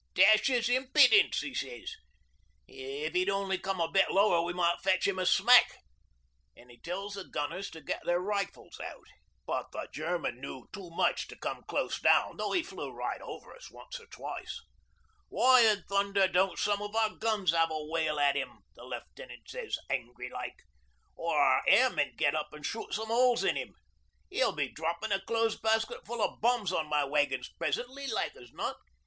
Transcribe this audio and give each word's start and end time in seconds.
'"Dash 0.15 0.49
'is 0.49 0.67
impidence," 0.67 1.41
he 1.41 1.53
sez. 1.53 1.93
"If 2.67 3.13
he'd 3.13 3.29
only 3.29 3.59
come 3.59 3.79
a 3.79 3.87
bit 3.87 4.09
lower 4.09 4.41
we 4.41 4.51
might 4.51 4.81
fetch 4.81 5.05
him 5.07 5.19
a 5.19 5.27
smack"; 5.27 5.77
an' 6.57 6.69
he 6.69 6.79
tells 6.79 7.13
the 7.13 7.23
gunners 7.25 7.69
to 7.69 7.81
get 7.81 8.03
their 8.03 8.19
rifles 8.19 8.79
out. 8.79 9.05
But 9.45 9.71
the 9.71 9.87
German 9.93 10.41
knew 10.41 10.67
too 10.73 10.89
much 10.89 11.27
to 11.27 11.35
come 11.35 11.61
close 11.67 11.99
down 11.99 12.37
though 12.37 12.51
he 12.51 12.63
flew 12.63 12.91
right 12.91 13.21
over 13.21 13.55
us 13.55 13.69
once 13.69 13.99
or 13.99 14.07
twice. 14.07 14.61
'"Why 15.29 15.61
in 15.71 15.83
thunder 15.83 16.27
don't 16.27 16.57
some 16.57 16.81
of 16.81 16.95
our 16.95 17.15
guns 17.15 17.51
have 17.51 17.69
a 17.69 17.85
whale 17.85 18.19
at 18.19 18.35
'im,'" 18.35 18.63
the 18.73 18.85
Left'nant 18.85 19.47
says 19.47 19.77
angry 19.87 20.31
like, 20.31 20.63
"'or 21.15 21.37
our 21.39 21.61
airmen 21.67 22.15
get 22.17 22.33
up 22.33 22.49
an' 22.55 22.63
shoot 22.63 22.91
some 22.95 23.09
holes 23.09 23.43
in 23.43 23.55
'im. 23.55 23.75
He'll 24.31 24.51
be 24.51 24.67
droppin' 24.71 25.11
a 25.11 25.21
clothes 25.23 25.59
basketful 25.59 26.23
o' 26.23 26.37
bombs 26.37 26.73
on 26.73 26.89
my 26.89 27.03
wagons 27.05 27.49
presently, 27.59 28.07
like 28.07 28.35
as 28.35 28.51
not. 28.51 28.77